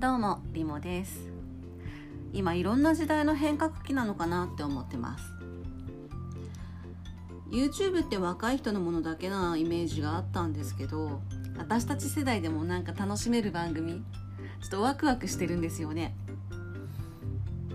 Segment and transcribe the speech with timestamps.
[0.00, 1.30] どうもリモです。
[2.32, 5.24] 今いろんな時代の変革期なのかなって思ってます。
[7.48, 11.20] YouTube って若い人のものだけなイメージがあったんですけど
[11.56, 16.16] 私たち世代でもなんか楽しめる番組ちょっとワクワクしてるんですよね。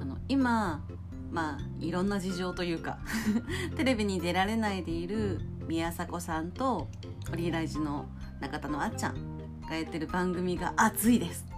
[0.01, 0.83] あの今
[1.31, 2.99] まあいろんな事情というか
[3.77, 6.89] テレビに出られないでいる宮迫さんと
[7.31, 8.09] オリラジの
[8.41, 9.38] 中田のあっちゃん
[9.70, 11.48] がやってる番組が熱いです。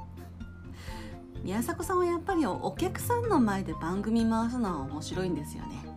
[1.44, 5.92] 宮迫さんはやっぱりお客さんの前で番組回すのは面白いんですよね。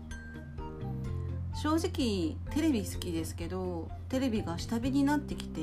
[1.54, 5.60] 正直テレビ好きですけどテレビが下火になってきて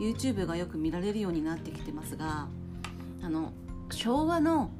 [0.00, 2.48] YouTube がよく見られるようになってきてますが
[3.22, 3.52] あの
[3.90, 4.70] 昭和の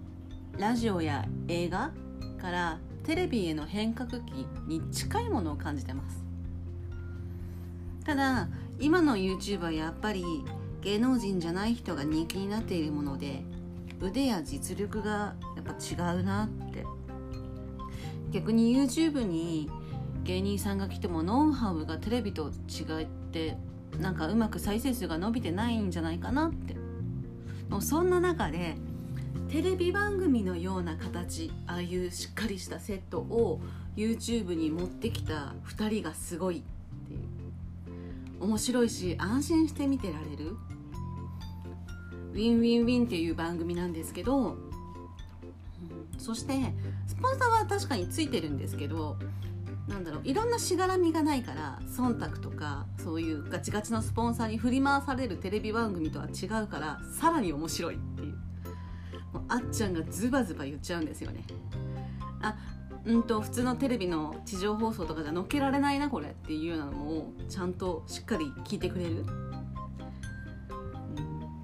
[0.58, 1.92] ラジオや映画
[2.40, 6.24] からテレビへの変革期に近いものを感じてます。
[8.04, 10.24] ただ今の YouTube はやっぱり
[10.80, 13.44] 芸能人じゃない人が人気になっているもので
[14.00, 16.84] 腕や実力がやっぱ違うなって。
[18.30, 19.68] 逆に YouTube に
[20.22, 23.56] 芸人さんが来てもノウハウがテレビと違って
[23.98, 26.76] なんかうまく再生数が伸びてないんじゃないかなって。
[27.68, 28.76] もうそんな中で
[29.48, 33.60] テレビ番組のような形ああいうしっかりしたセットを
[33.96, 36.62] YouTube に持ってきた2人がすごいっ
[37.06, 37.20] ていう。
[38.40, 40.56] 面白いし安心して見てられる。
[42.32, 44.56] ウィンウィンウィンっていう番組なんですけど、
[46.18, 46.52] そして
[47.06, 49.16] スポンサーは確かについてるんですけど
[49.88, 58.34] なんだろういろんなしがらみがないから忖度とかそういうガチガチのスポンサーに振り回されるテレビ番組とは違うからさらに面白いっていう。
[59.32, 61.44] もうあっちゃんがズバズバ言っちゃうんですよね。
[62.42, 62.56] あ
[63.04, 69.24] うんと普通のテレビの地上放送とかじゃ載っけられないなこれっていうようなのもちゃんとしっかり聞いてくれる、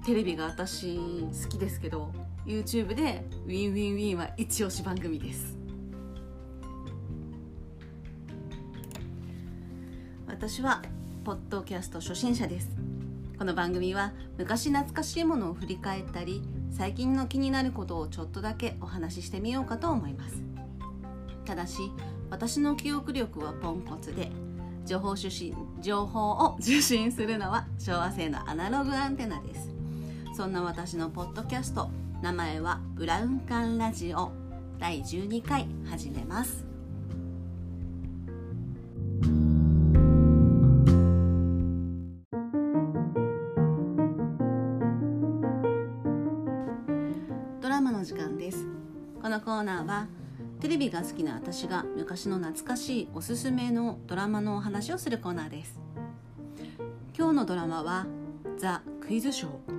[0.07, 2.13] テレビが私好きですけど
[2.45, 5.57] YouTube でウィンウィンウィンは一押し番組です。
[10.25, 10.81] 私は
[11.25, 12.69] ポッドキャスト初心者です。
[13.37, 16.41] この番組は昔懐かしいものを振り返ったり
[16.71, 20.41] 最近の気になることをちょっとだけお話ししてみようかと思います。
[21.43, 21.91] ただし
[22.29, 24.31] 私の記憶力はポンコツで
[24.85, 29.76] 情報出身情報を受信するのは昭和製のアナログアンテナです。
[30.37, 31.89] そんな私のポッドキャスト。
[32.21, 34.31] 名前はブラウン管ラジオ。
[34.77, 36.63] 第12回始めます。
[49.19, 50.05] このコーナーは
[50.59, 55.79] テレビが好きな私が昔の懐かしいおすすめのドラマのお話をするコーナーです。
[57.17, 58.05] 今日のドラマは
[58.59, 59.76] ザ・クイズショー。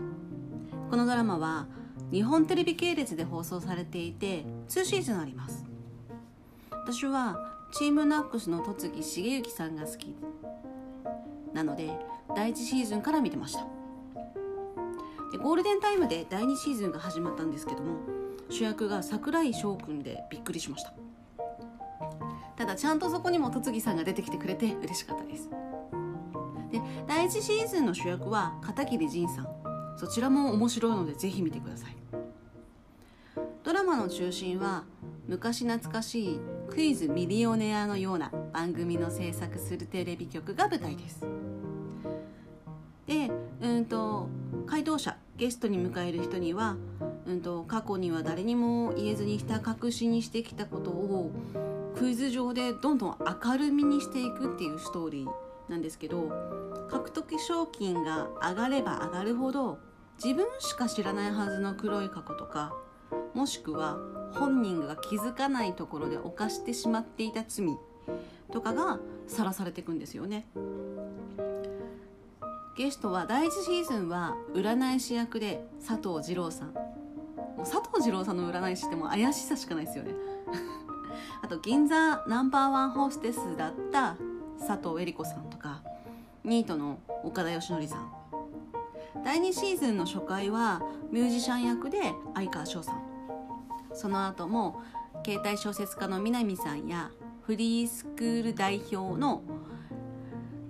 [0.91, 1.67] このドラマは
[2.11, 5.67] 日本テレビ系列で放送されていて2シーズンあります。
[6.71, 7.37] 私は
[7.73, 10.17] チームナックスの戸次重幸さんが好き。
[11.53, 11.91] なので
[12.35, 13.67] 第1シーズンから見てました。
[15.31, 17.97] でゴールデンタイムで第2シーズンが始まったんですけども
[18.49, 20.95] 主役が櫻井翔くんでびっくりしました。
[22.57, 25.51] ただちゃんとそこにも戸次さんが出てきてくれて嬉しかったです。
[26.73, 29.68] で第1シーズンの主役は片桐仁さん。
[29.99, 31.97] そちらも面白いのでぜひ見てください。
[33.65, 34.85] ドラマの中心は
[35.27, 41.27] 昔懐かしいクイズミリオネアのような番組の制作するテレビ局が舞台です。
[43.07, 44.29] でうんと
[44.67, 46.77] 回答者ゲストに迎える人には
[47.27, 51.31] うんと、過去には誰にも言えずにひた隠しにしてきたことを
[51.95, 56.31] クイズ上でどんどん明るみにしていくっていうストーリーなんですけど
[56.91, 59.79] 獲得賞金が上がれば上がるほど
[60.23, 62.75] 自分しか知らないはずの黒い過去とか
[63.35, 63.99] もしくは
[64.33, 67.69] 本人が気づかないところで犯してしまっていた罪
[68.53, 68.99] とかが
[69.29, 70.47] さらされていくんですよね。
[72.77, 76.73] ゲストは第1シーズンは占い師役で佐藤二郎さん。
[76.73, 76.83] も
[77.59, 80.15] う佐藤二郎さんの占い師ってもう怪しさしかないですよね。
[81.43, 84.17] あと銀座ナンバーワンホステスだった
[84.59, 85.83] 佐藤恵理子さんとか
[86.45, 88.18] ニートの岡田義則さん。
[89.25, 93.03] 第2シーズンの初回はミュージシャン役で相川翔さん。
[93.93, 94.81] その後も
[95.25, 97.11] 携帯小説家の南さんや
[97.43, 99.43] フリースクール代表の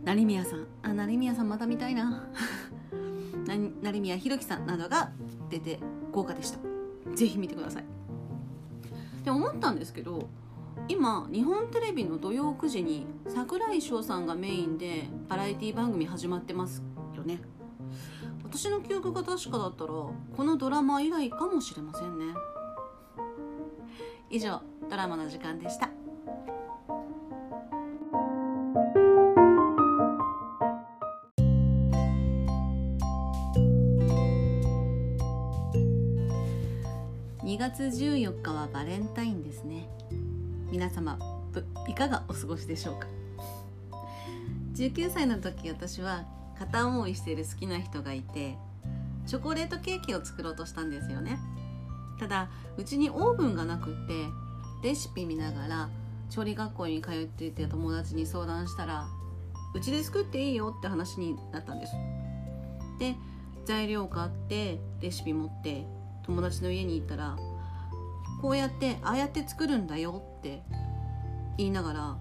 [0.04, 0.66] 成宮さん。
[0.82, 2.26] あ成宮さんまた見たいな。
[3.82, 5.10] 成宮弘樹さんなどが
[5.50, 5.78] 出て
[6.12, 6.58] 豪華でした。
[7.14, 7.84] ぜひ見てください。
[9.24, 10.28] で思ったんですけど
[10.88, 16.82] 今日本テレビの土曜9時に櫻井翔さんがメインでバラエティ番組始まってます
[17.14, 17.40] よね。
[18.50, 22.24] 私の記憶が確かだったらこのドラマ以来かもしれませんね。
[24.30, 25.90] 以上ドラマの時間でした。
[37.44, 39.88] 2月14日はバレンタインですね。
[40.70, 41.18] 皆様
[41.86, 43.06] いかがお過ごしでしょうか
[44.74, 46.24] ？19歳の時私は
[46.58, 48.56] 片思いしてる好きな人がいて
[49.26, 51.38] チョコレートケーキを作ろうとしたんですよね。
[52.18, 54.24] ただうちにオーブンがなくって
[54.82, 55.88] レシピ見ながら
[56.30, 59.06] 調理学校に通っていた友達に相談したら
[59.74, 61.92] うちで作っていいよって話になったんです。
[62.98, 63.14] で
[63.64, 65.86] 材料買ってレシピ持って
[66.24, 67.36] 友達の家に行ったら
[68.40, 70.62] こうやってああやって作るんだよって
[71.58, 72.16] 言いながら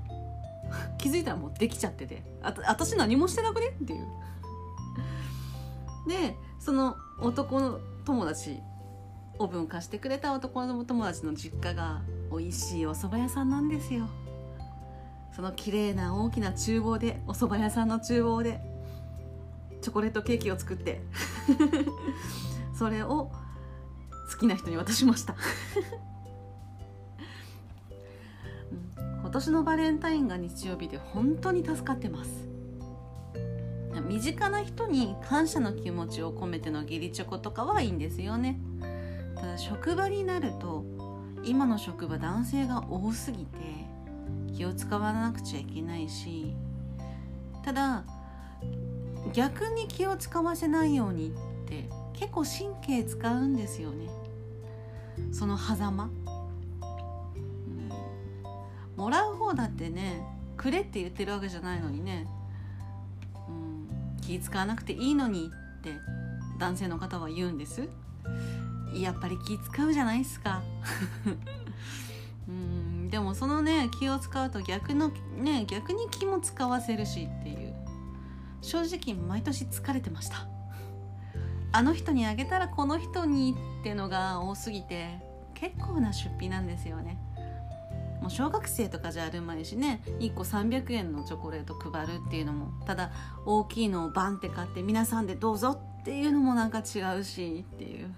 [0.97, 2.23] 気づいたらもうできちゃってて。
[2.41, 3.67] あ私何もしてなくね？
[3.67, 4.07] っていう。
[6.07, 8.59] でその男の友達
[9.39, 14.07] オーブン貸してくれた男の友達の実家が美味しいお蕎麦屋さんなんですよ。
[15.35, 18.59] その綺麗な大きな厨房でお蕎麦屋さんの厨房で
[19.81, 21.01] チョコレートケーキを作って。
[22.77, 23.31] それを
[24.31, 25.35] 好きな人に渡しました。
[29.27, 32.47] 今年のバレンタインが日曜日で本当に助かってます。
[34.07, 38.57] 身近な人に感謝の気持ちを込めての義理チョコとかはいいんですよね。
[39.35, 40.85] ただ職場になると
[41.44, 43.57] 今の職場男性が多すぎて
[44.56, 46.56] 気を使わなくちゃいけないし
[47.65, 48.06] ただ
[49.33, 54.07] 逆に気を使わせないようにって結構神経使うんですよね。
[55.33, 56.09] その狭間、
[58.97, 60.21] もらう方だってね
[60.57, 62.27] くれって言ってるわけじゃないのにね、
[63.47, 65.49] うん、気使わなくていいのに
[65.79, 65.91] って
[66.59, 67.88] 男性の方は言うんです。
[68.94, 70.63] やっぱり気使うじゃないですか。
[72.49, 77.88] うんでもそのね気を使うと逆のね逆に気も使わせるしっていう。
[78.61, 80.47] 正直毎年疲れてました。
[81.71, 85.19] あの人にあげたらこの人にってのが多すぎて
[85.53, 87.17] 結構な出費なんですよね。
[88.21, 93.11] もう小学生とかじゃあるまいしね1個300円のチョコレート配るっていうのもただ
[93.45, 98.13] 大きいのをバンって買って皆さんでどうぞっていうのもなんか違うしっていう。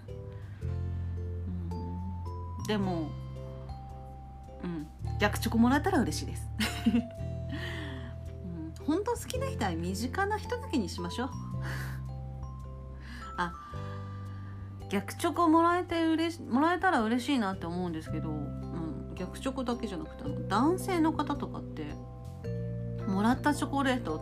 [1.71, 2.67] うん。
[2.67, 3.09] でも
[4.63, 4.87] うん。
[5.19, 6.47] 逆チョコもらったら嬉しいです、
[8.43, 11.29] うん、本当好きな人は身近な人だけにしましょう。
[13.37, 13.53] あ
[14.89, 18.29] 逆チョコもらえてうれしもらえたら嬉しいなって思うんですけど、
[19.19, 21.83] 逆チョコだけじゃなくて男性の方とかって
[23.05, 24.21] もらったチョコレート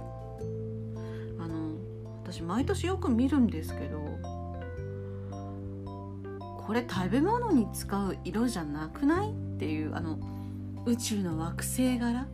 [1.39, 1.75] あの
[2.23, 3.99] 私毎年よく見るんですけど
[6.65, 10.17] これ食べ物に使う色じゃなくないっていうあの
[10.85, 12.27] 宇宙の惑星柄？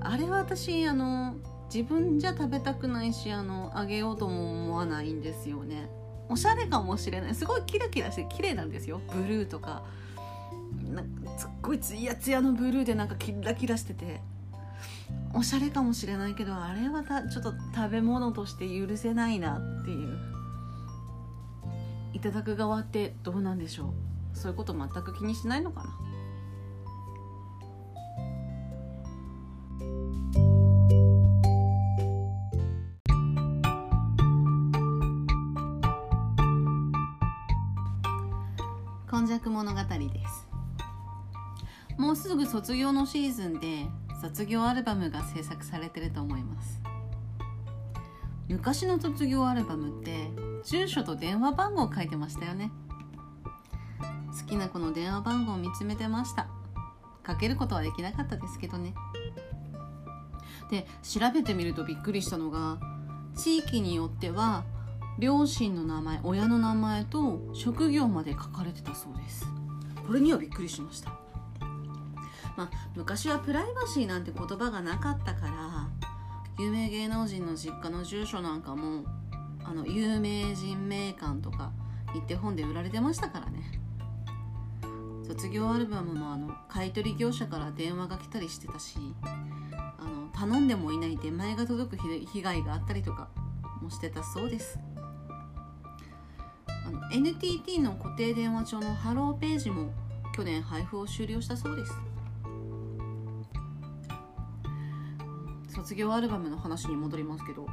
[0.00, 1.34] あれは私あの
[1.72, 5.90] 自分じゃ食べたくないしあのあげようとも思わないんですよね。
[6.28, 7.34] おしゃれかもしれない。
[7.34, 9.00] すごいキラキラして綺麗なんですよ。
[9.12, 9.84] ブルーとか。
[11.68, 14.20] ごいツヤツヤのブルーでなんかキラキラしてて。
[15.34, 20.18] おしゃれかもしれないけどあれはたちょっと食べ物として許せないなっていう。
[22.14, 23.92] いただく側ってどうなんでしょ
[24.34, 24.36] う？
[24.36, 25.90] そういうこと全く気にしないのかな？
[42.28, 43.86] すぐ卒業のシーズンで
[44.20, 46.78] 卒業アルバムが制作されてると思います。
[48.50, 50.28] 昔の卒業アルバムって
[50.62, 52.70] 住所と電話番号を書いてましたよね。
[54.38, 56.48] 好きな子の電話番号を見つめてました。
[57.22, 58.92] かけることはできなかったですけどね。
[60.70, 62.78] で調べてみるとびっくりしたのが
[63.38, 64.64] 地域によっては
[65.18, 69.46] 両親の名前親の名前と職業まで書かれてたそうです。
[70.06, 71.27] これにはびっくりしました。
[72.58, 75.88] まあ昔はプライバシーなんて言葉がなかったから
[76.58, 79.04] 有名芸能人の実家の住所なんかも
[79.64, 81.70] あの有名人名鑑とか
[82.12, 83.62] 行って本で売られてましたからね。
[85.22, 93.28] 卒業アルバムのあの買取業者から電話が来たりしてたしあの頼んでもいない出前が届く被害があったりとか
[93.82, 94.80] もしてたそうです。
[96.66, 99.92] あの NTT の固定電話帳のハローページも
[100.34, 101.92] 去年配布を終了したそうです。
[105.88, 107.66] 卒業アルバムの話に戻りますけど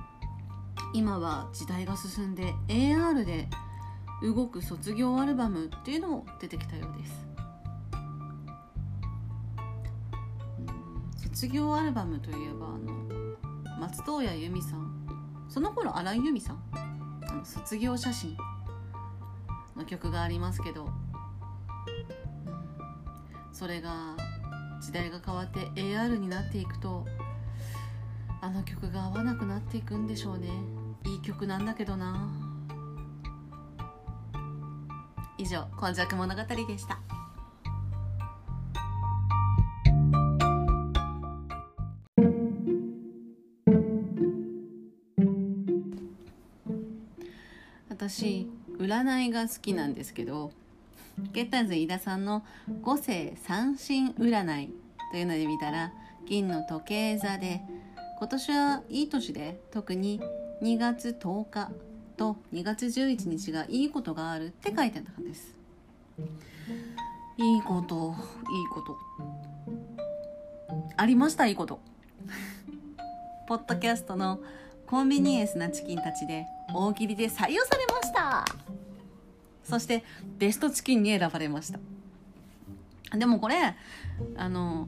[0.93, 3.49] 今は時代が進んで AR で
[4.21, 7.27] 動く卒業アルバムっていうのも出てきたようです。
[11.23, 16.63] 卒業アルバムといえばあの松任谷由実さんその頃荒井由実さん
[17.29, 18.37] あの卒業写真
[19.75, 20.87] の曲がありますけど
[23.51, 24.15] それが
[24.81, 27.05] 時代が変わって AR になっていくと
[28.45, 30.49] あの曲が合わなくなっていくんでしょうね。
[31.03, 32.29] いい曲なんだけどな。
[35.39, 36.99] 以上「今昔物語」でした。
[47.89, 48.47] 私
[48.77, 50.51] 占いが好きなんですけど
[51.33, 52.45] ゲッターズ飯田さんの
[52.83, 54.69] 「五世三神占い」
[55.11, 55.91] というので見たら
[56.27, 57.63] 銀の時計座で
[58.17, 60.21] 今年はいい年で特に
[60.61, 61.71] 2月10日
[62.15, 65.55] と2月11日がいいことがあるって書いてあったんです。
[67.37, 68.15] いいこと
[68.51, 68.97] いいこと。
[70.95, 71.81] ありましたいいこと。
[73.47, 74.39] ポッドキャストの
[74.87, 78.45] コンビニエンスなチキンたちで大喜利で採用されました。
[79.65, 80.03] そして
[80.37, 81.79] ベストチキンに選ばれました。
[83.17, 83.75] でもこれ
[84.37, 84.87] あの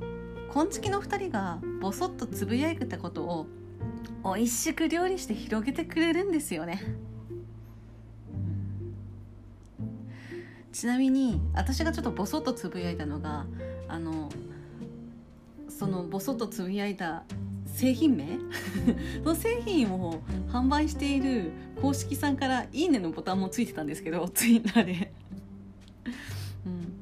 [0.50, 3.48] 昆虫の2人がボソッとつぶやいてたことを
[4.24, 6.82] 美味しく料理して広げてくれるんですよね。
[10.72, 13.48] ちなみに私がちょっとボソッとつぶやいたのが
[13.88, 14.30] あの
[15.70, 17.24] そのボソッとつぶやいた
[17.66, 18.40] 製品名？
[19.24, 21.52] その製品を販売している
[21.82, 25.14] 公式さんから「いいね」のボタンもついてたんですけどツイッターで、
[26.66, 26.94] うん、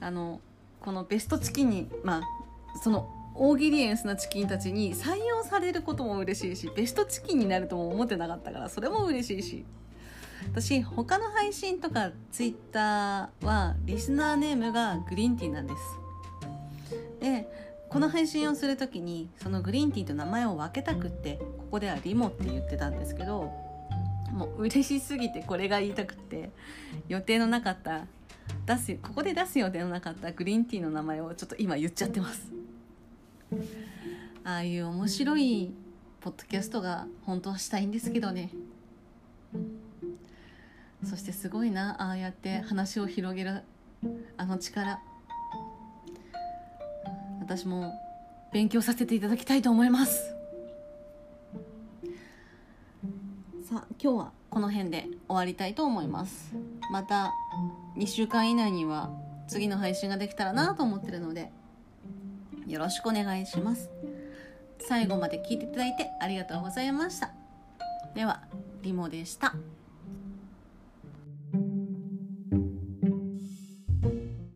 [0.00, 0.40] あの
[0.80, 2.37] このベストチキンにまあ
[2.82, 9.64] その大喜利エンスなチキンたちに採用されることも嬉しいしベストチキンになるとも思ってなかったからそれも嬉しいし。
[10.52, 15.80] 私他の配信とかツイッターはリスナーネームがグリーンティーなんです。
[17.20, 17.48] で
[17.88, 23.50] この配信をする時にそのグリーンティーと名前を分けたくってここではリモって言ってたんですけど
[24.30, 26.50] もう嬉しすぎてこれが言いたくって
[27.08, 28.06] 予定のなかった
[28.66, 32.52] 出すここで出す予定のなかったグリーンティーの名前をちょっと今言っちゃってます。
[34.44, 35.72] ああいう面白い
[36.20, 38.50] ポッドキャストが本当はしたいんですけどね。
[41.04, 43.62] そしてすごいなああやって話を広げる
[44.36, 45.00] あの力。
[47.40, 47.94] 私も
[48.52, 50.34] 勉強させていただきたいと思います。
[53.64, 56.54] さあ今日はこの辺で終わりたいと思います。
[56.90, 57.32] また
[57.96, 59.10] 2週間以内には
[59.46, 61.50] 次の配信ができたらなと思ってるので
[62.68, 63.90] よろしくお願いします
[64.78, 67.32] 最後まで聞いていただいてありがとうございました
[68.14, 68.42] では
[68.82, 69.54] リモでした。